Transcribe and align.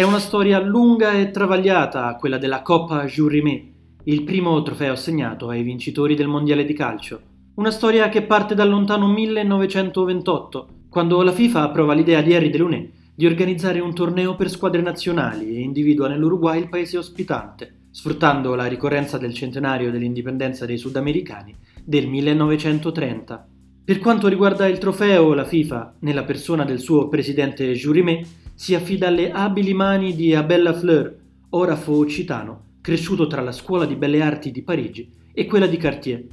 È 0.00 0.02
una 0.02 0.18
storia 0.18 0.58
lunga 0.60 1.12
e 1.12 1.30
travagliata, 1.30 2.14
quella 2.14 2.38
della 2.38 2.62
Coppa 2.62 3.04
Jurimé, 3.04 3.70
il 4.04 4.22
primo 4.22 4.62
trofeo 4.62 4.94
assegnato 4.94 5.50
ai 5.50 5.62
vincitori 5.62 6.14
del 6.14 6.26
Mondiale 6.26 6.64
di 6.64 6.72
calcio. 6.72 7.20
Una 7.56 7.70
storia 7.70 8.08
che 8.08 8.22
parte 8.22 8.54
dal 8.54 8.70
lontano 8.70 9.08
1928, 9.08 10.68
quando 10.88 11.20
la 11.20 11.32
FIFA 11.32 11.64
approva 11.64 11.92
l'idea 11.92 12.22
di 12.22 12.34
Harry 12.34 12.48
Delunè 12.48 12.88
di 13.14 13.26
organizzare 13.26 13.80
un 13.80 13.92
torneo 13.92 14.36
per 14.36 14.48
squadre 14.48 14.80
nazionali 14.80 15.54
e 15.54 15.60
individua 15.60 16.08
nell'Uruguay 16.08 16.58
il 16.58 16.70
paese 16.70 16.96
ospitante, 16.96 17.88
sfruttando 17.90 18.54
la 18.54 18.64
ricorrenza 18.64 19.18
del 19.18 19.34
centenario 19.34 19.90
dell'indipendenza 19.90 20.64
dei 20.64 20.78
sudamericani 20.78 21.54
del 21.84 22.08
1930. 22.08 23.48
Per 23.84 23.98
quanto 23.98 24.28
riguarda 24.28 24.66
il 24.66 24.78
trofeo, 24.78 25.34
la 25.34 25.44
FIFA, 25.44 25.96
nella 26.00 26.24
persona 26.24 26.64
del 26.64 26.78
suo 26.78 27.08
presidente 27.08 27.70
Jurimé, 27.74 28.24
si 28.60 28.74
affida 28.74 29.08
alle 29.08 29.32
abili 29.32 29.72
mani 29.72 30.14
di 30.14 30.34
Abella 30.34 30.74
Fleur, 30.74 31.16
orafo 31.48 31.96
occitano, 31.96 32.74
cresciuto 32.82 33.26
tra 33.26 33.40
la 33.40 33.52
scuola 33.52 33.86
di 33.86 33.96
belle 33.96 34.20
arti 34.20 34.50
di 34.50 34.60
Parigi 34.60 35.10
e 35.32 35.46
quella 35.46 35.66
di 35.66 35.78
Cartier. 35.78 36.26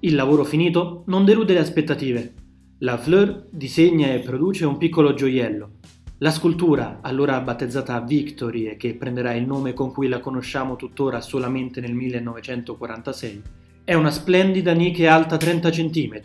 Il 0.00 0.14
lavoro 0.14 0.44
finito 0.44 1.02
non 1.08 1.26
delude 1.26 1.52
le 1.52 1.58
aspettative. 1.58 2.32
La 2.78 2.96
Fleur 2.96 3.44
disegna 3.50 4.10
e 4.10 4.20
produce 4.20 4.64
un 4.64 4.78
piccolo 4.78 5.12
gioiello. 5.12 5.72
La 6.20 6.30
scultura, 6.30 7.00
allora 7.02 7.38
battezzata 7.40 8.00
Victory 8.00 8.64
e 8.64 8.76
che 8.78 8.94
prenderà 8.94 9.34
il 9.34 9.46
nome 9.46 9.74
con 9.74 9.92
cui 9.92 10.08
la 10.08 10.20
conosciamo 10.20 10.76
tuttora 10.76 11.20
solamente 11.20 11.82
nel 11.82 11.92
1946, 11.92 13.42
è 13.84 13.92
una 13.92 14.10
splendida 14.10 14.72
niche 14.72 15.06
alta 15.06 15.36
30 15.36 15.68
cm, 15.68 16.20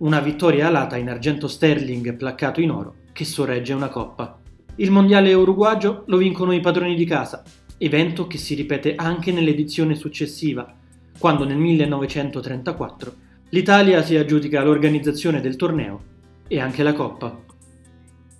una 0.00 0.20
vittoria 0.20 0.66
alata 0.66 0.98
in 0.98 1.08
argento 1.08 1.48
sterling 1.48 2.14
placcato 2.14 2.60
in 2.60 2.70
oro 2.70 2.94
che 3.12 3.24
sorregge 3.24 3.72
una 3.72 3.88
coppa. 3.88 4.40
Il 4.76 4.90
mondiale 4.90 5.34
uruguagio 5.34 6.04
lo 6.06 6.16
vincono 6.16 6.52
i 6.52 6.60
padroni 6.60 6.94
di 6.94 7.04
casa, 7.04 7.42
evento 7.76 8.26
che 8.26 8.38
si 8.38 8.54
ripete 8.54 8.94
anche 8.94 9.32
nell'edizione 9.32 9.94
successiva, 9.94 10.74
quando 11.18 11.44
nel 11.44 11.58
1934 11.58 13.14
l'Italia 13.50 14.02
si 14.02 14.16
aggiudica 14.16 14.62
l'organizzazione 14.62 15.40
del 15.40 15.56
torneo 15.56 16.02
e 16.48 16.60
anche 16.60 16.82
la 16.82 16.92
coppa. 16.92 17.38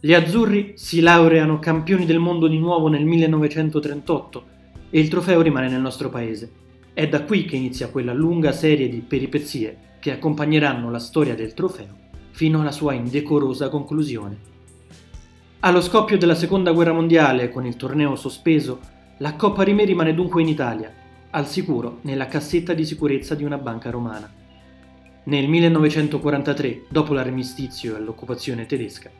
Gli 0.00 0.14
azzurri 0.14 0.72
si 0.76 1.00
laureano 1.00 1.58
campioni 1.58 2.06
del 2.06 2.18
mondo 2.18 2.46
di 2.46 2.58
nuovo 2.58 2.88
nel 2.88 3.04
1938 3.04 4.44
e 4.88 4.98
il 4.98 5.08
trofeo 5.08 5.42
rimane 5.42 5.68
nel 5.68 5.80
nostro 5.80 6.08
paese. 6.08 6.50
È 6.94 7.06
da 7.06 7.22
qui 7.24 7.44
che 7.44 7.56
inizia 7.56 7.88
quella 7.88 8.14
lunga 8.14 8.52
serie 8.52 8.88
di 8.88 9.04
peripezie 9.06 9.76
che 10.00 10.12
accompagneranno 10.12 10.90
la 10.90 10.98
storia 10.98 11.34
del 11.34 11.52
trofeo 11.52 11.98
fino 12.30 12.60
alla 12.60 12.72
sua 12.72 12.94
indecorosa 12.94 13.68
conclusione. 13.68 14.38
Allo 15.62 15.82
scoppio 15.82 16.16
della 16.16 16.34
seconda 16.34 16.72
guerra 16.72 16.94
mondiale, 16.94 17.50
con 17.50 17.66
il 17.66 17.76
torneo 17.76 18.16
sospeso, 18.16 18.80
la 19.18 19.34
Coppa 19.34 19.62
Rimè 19.62 19.84
rimane 19.84 20.14
dunque 20.14 20.40
in 20.40 20.48
Italia, 20.48 20.90
al 21.32 21.46
sicuro 21.46 21.98
nella 22.02 22.28
cassetta 22.28 22.72
di 22.72 22.82
sicurezza 22.86 23.34
di 23.34 23.44
una 23.44 23.58
banca 23.58 23.90
romana. 23.90 24.32
Nel 25.24 25.48
1943, 25.48 26.84
dopo 26.88 27.12
l'armistizio 27.12 27.94
e 27.94 28.00
l'occupazione 28.00 28.64
tedesca, 28.64 29.10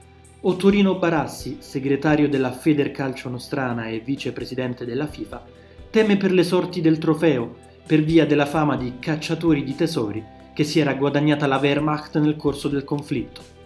Ottorino 0.41 0.94
Barassi, 0.94 1.58
segretario 1.61 2.27
della 2.27 2.52
Federcalcio 2.52 3.28
Nostrana 3.28 3.88
e 3.88 4.00
vicepresidente 4.00 4.86
della 4.86 5.06
FIFA, 5.06 5.44
teme 5.91 6.16
per 6.16 6.33
le 6.33 6.42
sorti 6.42 6.80
del 6.80 6.96
trofeo 6.96 7.55
per 7.86 8.02
via 8.02 8.24
della 8.24 8.46
fama 8.46 8.78
di 8.78 8.94
cacciatori 8.98 9.62
di 9.62 9.74
tesori 9.74 10.24
che 10.55 10.64
si 10.64 10.80
era 10.80 10.94
guadagnata 10.94 11.46
la 11.46 11.58
Wehrmacht 11.58 12.18
nel 12.18 12.36
corso 12.36 12.68
del 12.68 12.84
conflitto 12.84 13.58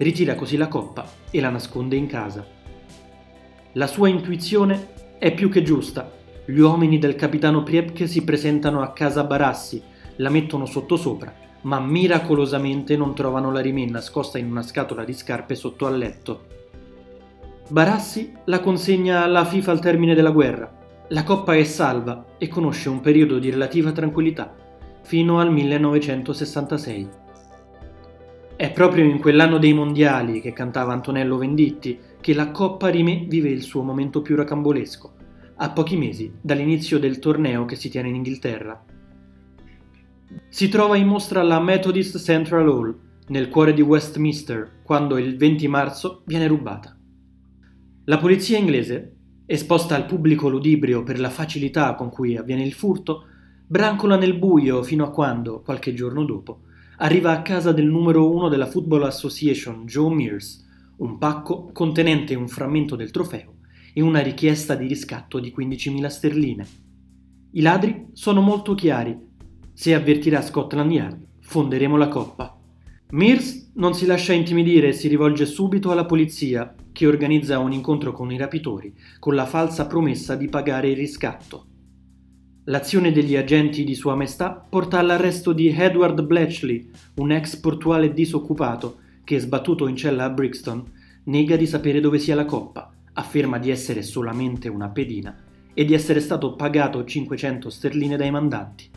ritira 0.00 0.34
così 0.34 0.56
la 0.56 0.68
coppa 0.68 1.06
e 1.30 1.40
la 1.40 1.50
nasconde 1.50 1.94
in 1.96 2.06
casa. 2.06 2.46
La 3.72 3.86
sua 3.86 4.08
intuizione 4.08 4.88
è 5.18 5.32
più 5.34 5.50
che 5.50 5.62
giusta. 5.62 6.10
Gli 6.46 6.58
uomini 6.58 6.98
del 6.98 7.14
capitano 7.14 7.62
Priepke 7.62 8.06
si 8.06 8.24
presentano 8.24 8.80
a 8.80 8.92
casa 8.92 9.24
Barassi, 9.24 9.82
la 10.16 10.30
mettono 10.30 10.64
sottosopra, 10.64 11.32
ma 11.62 11.78
miracolosamente 11.80 12.96
non 12.96 13.14
trovano 13.14 13.52
la 13.52 13.60
rimè 13.60 13.84
nascosta 13.84 14.38
in 14.38 14.50
una 14.50 14.62
scatola 14.62 15.04
di 15.04 15.12
scarpe 15.12 15.54
sotto 15.54 15.86
al 15.86 15.98
letto. 15.98 16.46
Barassi 17.68 18.32
la 18.46 18.60
consegna 18.60 19.22
alla 19.22 19.44
FIFA 19.44 19.70
al 19.70 19.80
termine 19.80 20.14
della 20.14 20.30
guerra. 20.30 20.78
La 21.08 21.24
coppa 21.24 21.54
è 21.54 21.64
salva 21.64 22.36
e 22.38 22.48
conosce 22.48 22.88
un 22.88 23.00
periodo 23.00 23.38
di 23.38 23.50
relativa 23.50 23.92
tranquillità, 23.92 24.54
fino 25.02 25.40
al 25.40 25.52
1966. 25.52 27.08
È 28.60 28.70
proprio 28.72 29.04
in 29.04 29.20
quell'anno 29.20 29.56
dei 29.56 29.72
mondiali 29.72 30.42
che 30.42 30.52
cantava 30.52 30.92
Antonello 30.92 31.38
Venditti 31.38 31.98
che 32.20 32.34
la 32.34 32.50
Coppa 32.50 32.88
Rimè 32.88 33.24
vive 33.26 33.48
il 33.48 33.62
suo 33.62 33.82
momento 33.82 34.20
più 34.20 34.36
racambolesco, 34.36 35.14
a 35.56 35.70
pochi 35.70 35.96
mesi 35.96 36.30
dall'inizio 36.42 36.98
del 36.98 37.20
torneo 37.20 37.64
che 37.64 37.74
si 37.74 37.88
tiene 37.88 38.08
in 38.08 38.16
Inghilterra. 38.16 38.84
Si 40.50 40.68
trova 40.68 40.98
in 40.98 41.06
mostra 41.06 41.40
alla 41.40 41.58
Methodist 41.58 42.18
Central 42.18 42.68
Hall, 42.68 42.98
nel 43.28 43.48
cuore 43.48 43.72
di 43.72 43.80
Westminster, 43.80 44.80
quando 44.82 45.16
il 45.16 45.38
20 45.38 45.66
marzo 45.66 46.22
viene 46.26 46.46
rubata. 46.46 46.94
La 48.04 48.18
polizia 48.18 48.58
inglese, 48.58 49.16
esposta 49.46 49.96
al 49.96 50.04
pubblico 50.04 50.50
ludibrio 50.50 51.02
per 51.02 51.18
la 51.18 51.30
facilità 51.30 51.94
con 51.94 52.10
cui 52.10 52.36
avviene 52.36 52.62
il 52.62 52.74
furto, 52.74 53.24
brancola 53.66 54.18
nel 54.18 54.36
buio 54.36 54.82
fino 54.82 55.06
a 55.06 55.10
quando, 55.10 55.62
qualche 55.62 55.94
giorno 55.94 56.26
dopo, 56.26 56.64
arriva 57.02 57.32
a 57.32 57.42
casa 57.42 57.72
del 57.72 57.86
numero 57.86 58.30
uno 58.30 58.48
della 58.48 58.66
Football 58.66 59.04
Association, 59.04 59.86
Joe 59.86 60.14
Mears, 60.14 60.66
un 60.98 61.16
pacco 61.16 61.70
contenente 61.72 62.34
un 62.34 62.46
frammento 62.46 62.94
del 62.94 63.10
trofeo 63.10 63.56
e 63.94 64.02
una 64.02 64.20
richiesta 64.20 64.74
di 64.74 64.86
riscatto 64.86 65.38
di 65.38 65.52
15.000 65.56 66.06
sterline. 66.06 66.66
I 67.52 67.60
ladri 67.62 68.08
sono 68.12 68.42
molto 68.42 68.74
chiari. 68.74 69.18
Se 69.72 69.94
avvertirà 69.94 70.42
Scotland 70.42 70.92
Yard, 70.92 71.26
fonderemo 71.40 71.96
la 71.96 72.08
coppa. 72.08 72.58
Mears 73.12 73.72
non 73.76 73.94
si 73.94 74.04
lascia 74.04 74.34
intimidire 74.34 74.88
e 74.88 74.92
si 74.92 75.08
rivolge 75.08 75.46
subito 75.46 75.90
alla 75.90 76.04
polizia, 76.04 76.74
che 76.92 77.06
organizza 77.06 77.58
un 77.58 77.72
incontro 77.72 78.12
con 78.12 78.30
i 78.30 78.36
rapitori, 78.36 78.94
con 79.18 79.34
la 79.34 79.46
falsa 79.46 79.86
promessa 79.86 80.34
di 80.36 80.48
pagare 80.48 80.90
il 80.90 80.96
riscatto. 80.96 81.69
L'azione 82.70 83.10
degli 83.10 83.34
agenti 83.34 83.82
di 83.82 83.96
Sua 83.96 84.14
Maestà 84.14 84.52
porta 84.52 85.00
all'arresto 85.00 85.52
di 85.52 85.70
Edward 85.70 86.22
Bletchley, 86.22 86.88
un 87.16 87.32
ex 87.32 87.56
portuale 87.56 88.12
disoccupato 88.12 88.98
che, 89.24 89.40
sbattuto 89.40 89.88
in 89.88 89.96
cella 89.96 90.22
a 90.22 90.30
Brixton, 90.30 90.84
nega 91.24 91.56
di 91.56 91.66
sapere 91.66 91.98
dove 91.98 92.20
sia 92.20 92.36
la 92.36 92.44
coppa, 92.44 92.88
afferma 93.14 93.58
di 93.58 93.70
essere 93.70 94.02
solamente 94.02 94.68
una 94.68 94.88
pedina 94.88 95.36
e 95.74 95.84
di 95.84 95.94
essere 95.94 96.20
stato 96.20 96.54
pagato 96.54 97.04
500 97.04 97.68
sterline 97.70 98.16
dai 98.16 98.30
mandanti. 98.30 98.88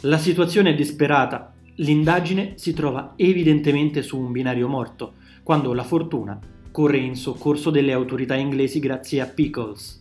La 0.00 0.16
situazione 0.16 0.70
è 0.70 0.74
disperata, 0.74 1.52
l'indagine 1.74 2.54
si 2.56 2.72
trova 2.72 3.12
evidentemente 3.16 4.00
su 4.00 4.18
un 4.18 4.32
binario 4.32 4.68
morto, 4.68 5.16
quando 5.42 5.74
la 5.74 5.84
fortuna 5.84 6.38
corre 6.70 6.96
in 6.96 7.14
soccorso 7.14 7.68
delle 7.68 7.92
autorità 7.92 8.36
inglesi 8.36 8.80
grazie 8.80 9.20
a 9.20 9.26
Pickles, 9.26 9.99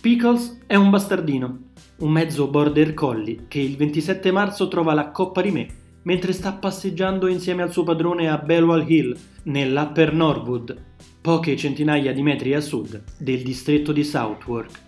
Pickles 0.00 0.60
è 0.68 0.76
un 0.76 0.90
bastardino, 0.90 1.58
un 1.98 2.12
mezzo 2.12 2.46
border 2.46 2.94
collie 2.94 3.46
che 3.48 3.58
il 3.58 3.76
27 3.76 4.30
marzo 4.30 4.68
trova 4.68 4.94
la 4.94 5.10
coppa 5.10 5.42
di 5.42 5.50
me 5.50 5.66
mentre 6.02 6.32
sta 6.32 6.52
passeggiando 6.52 7.26
insieme 7.26 7.62
al 7.62 7.72
suo 7.72 7.82
padrone 7.82 8.30
a 8.30 8.38
Belwall 8.38 8.88
Hill, 8.88 9.16
nell'Upper 9.44 10.14
Norwood, 10.14 10.84
poche 11.20 11.56
centinaia 11.56 12.12
di 12.12 12.22
metri 12.22 12.54
a 12.54 12.60
sud 12.60 13.02
del 13.18 13.42
distretto 13.42 13.90
di 13.90 14.04
Southwark. 14.04 14.80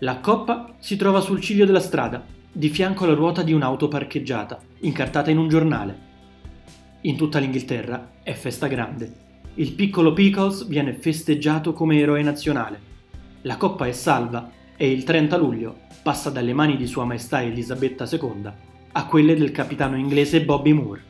La 0.00 0.18
coppa 0.18 0.74
si 0.78 0.96
trova 0.96 1.20
sul 1.20 1.40
ciglio 1.40 1.64
della 1.64 1.78
strada, 1.78 2.26
di 2.50 2.68
fianco 2.68 3.04
alla 3.04 3.14
ruota 3.14 3.42
di 3.42 3.52
un'auto 3.52 3.86
parcheggiata, 3.86 4.60
incartata 4.80 5.30
in 5.30 5.38
un 5.38 5.48
giornale. 5.48 5.98
In 7.02 7.16
tutta 7.16 7.38
l'Inghilterra 7.38 8.14
è 8.24 8.32
festa 8.32 8.66
grande. 8.66 9.26
Il 9.54 9.72
piccolo 9.72 10.12
Pickles 10.12 10.66
viene 10.66 10.94
festeggiato 10.94 11.72
come 11.72 11.98
eroe 11.98 12.22
nazionale. 12.22 12.80
La 13.42 13.56
coppa 13.56 13.86
è 13.86 13.92
salva 13.92 14.56
e 14.80 14.88
il 14.90 15.02
30 15.02 15.36
luglio 15.36 15.76
passa 16.02 16.30
dalle 16.30 16.54
mani 16.54 16.76
di 16.76 16.86
Sua 16.86 17.04
Maestà 17.04 17.42
Elisabetta 17.42 18.08
II 18.10 18.50
a 18.92 19.06
quelle 19.06 19.36
del 19.36 19.50
capitano 19.50 19.96
inglese 19.96 20.44
Bobby 20.44 20.72
Moore. 20.72 21.02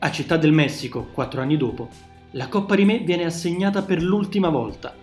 A 0.00 0.10
Città 0.10 0.36
del 0.36 0.52
Messico, 0.52 1.08
quattro 1.12 1.40
anni 1.40 1.56
dopo, 1.56 1.88
la 2.32 2.48
Coppa 2.48 2.74
Rimè 2.74 3.02
viene 3.02 3.24
assegnata 3.24 3.82
per 3.82 4.02
l'ultima 4.02 4.50
volta. 4.50 4.94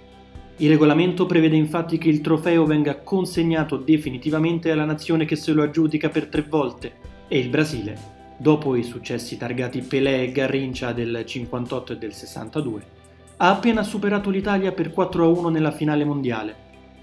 Il 0.57 0.69
regolamento 0.69 1.25
prevede 1.25 1.55
infatti 1.55 1.97
che 1.97 2.09
il 2.09 2.21
trofeo 2.21 2.65
venga 2.65 2.99
consegnato 2.99 3.77
definitivamente 3.77 4.69
alla 4.69 4.85
nazione 4.85 5.25
che 5.25 5.35
se 5.35 5.51
lo 5.53 5.63
aggiudica 5.63 6.09
per 6.09 6.27
tre 6.27 6.43
volte 6.47 6.93
e 7.27 7.39
il 7.39 7.49
Brasile, 7.49 7.97
dopo 8.37 8.75
i 8.75 8.83
successi 8.83 9.37
targati 9.37 9.81
Pelé 9.81 10.21
e 10.21 10.31
Garrincia 10.31 10.91
del 10.91 11.23
58 11.25 11.93
e 11.93 11.97
del 11.97 12.13
62, 12.13 12.92
ha 13.37 13.49
appena 13.49 13.83
superato 13.83 14.29
l'Italia 14.29 14.71
per 14.71 14.93
4-1 14.95 15.49
nella 15.49 15.71
finale 15.71 16.05
mondiale. 16.05 16.55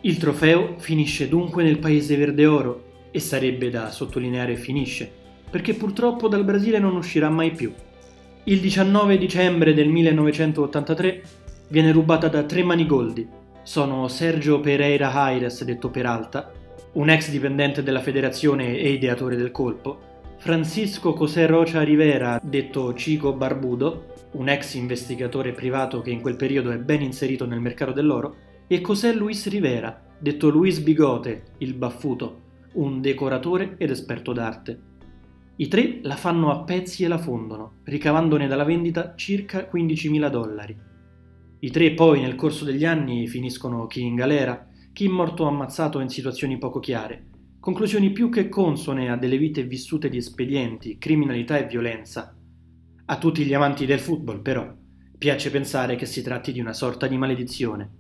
Il 0.03 0.17
trofeo 0.17 0.77
finisce 0.79 1.29
dunque 1.29 1.63
nel 1.63 1.79
paese 1.79 2.17
verde 2.17 2.47
oro 2.47 2.85
e 3.11 3.21
sarebbe 3.21 3.71
da 3.71 3.91
sottolineare 3.91 4.57
finisce, 4.57 5.11
perché 5.51 5.75
purtroppo 5.75 6.29
dal 6.29 6.45
Brasile 6.45 6.79
non 6.79 6.97
uscirà 6.97 7.29
mai 7.29 7.51
più. 7.51 7.73
Il 8.45 8.61
19 8.61 9.19
dicembre 9.19 9.75
del 9.75 9.89
1983 9.89 11.23
viene 11.69 11.93
rubata 11.93 12.29
da 12.29 12.43
tre 12.45 12.63
manigoldi. 12.63 13.29
Sono 13.63 14.09
Sergio 14.09 14.61
Pereira 14.61 15.13
Aires, 15.13 15.63
detto 15.65 15.91
Peralta, 15.91 16.51
un 16.93 17.11
ex 17.11 17.31
dipendente 17.31 17.83
della 17.83 18.01
federazione 18.01 18.79
e 18.79 18.91
ideatore 18.91 19.37
del 19.37 19.51
colpo, 19.51 20.09
Francisco 20.41 21.13
José 21.13 21.45
Rocha 21.45 21.83
Rivera, 21.83 22.41
detto 22.43 22.95
Chico 22.95 23.35
Barbudo, 23.35 24.15
un 24.33 24.49
ex 24.49 24.73
investigatore 24.73 25.53
privato 25.53 26.01
che 26.01 26.09
in 26.09 26.23
quel 26.23 26.37
periodo 26.37 26.71
è 26.71 26.79
ben 26.79 27.03
inserito 27.03 27.45
nel 27.45 27.61
mercato 27.61 27.93
dell'oro, 27.93 28.37
e 28.67 28.81
José 28.81 29.13
Luis 29.13 29.47
Rivera, 29.49 30.03
detto 30.19 30.49
Luis 30.49 30.79
Bigote, 30.79 31.57
il 31.59 31.75
baffuto, 31.75 32.41
un 32.73 33.03
decoratore 33.03 33.75
ed 33.77 33.91
esperto 33.91 34.33
d'arte. 34.33 34.81
I 35.57 35.69
tre 35.69 35.99
la 36.05 36.17
fanno 36.17 36.51
a 36.51 36.65
pezzi 36.65 37.05
e 37.05 37.09
la 37.09 37.19
fondono, 37.19 37.81
ricavandone 37.85 38.49
dalla 38.49 38.65
vendita 38.65 39.13
circa 39.17 39.69
15.000 39.71 40.31
dollari. 40.31 40.75
I 41.59 41.71
tre 41.71 41.93
poi 41.93 42.23
nel 42.23 42.35
corso 42.35 42.65
degli 42.65 42.87
anni 42.87 43.29
finiscono 43.29 43.87
chi 43.87 44.01
in 44.01 44.15
galera, 44.15 44.67
chi 44.95 45.07
morto 45.07 45.45
o 45.45 45.49
ammazzato 45.49 46.01
in 46.01 46.09
situazioni 46.09 46.57
poco 46.57 46.81
chiare, 46.81 47.27
conclusioni 47.61 48.11
più 48.11 48.31
che 48.31 48.49
consone 48.49 49.11
a 49.11 49.17
delle 49.17 49.37
vite 49.37 49.63
vissute 49.65 50.09
di 50.09 50.17
espedienti, 50.17 50.97
criminalità 50.97 51.59
e 51.59 51.67
violenza. 51.67 52.35
A 53.05 53.19
tutti 53.19 53.45
gli 53.45 53.53
amanti 53.53 53.85
del 53.85 54.01
football, 54.01 54.41
però, 54.41 54.75
piace 55.19 55.51
pensare 55.51 55.95
che 55.97 56.07
si 56.07 56.23
tratti 56.23 56.53
di 56.53 56.61
una 56.61 56.73
sorta 56.73 57.07
di 57.07 57.19
maledizione, 57.19 57.91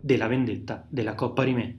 della 0.00 0.28
vendetta 0.28 0.86
della 0.88 1.16
Coppa 1.16 1.42
Rimè. 1.42 1.76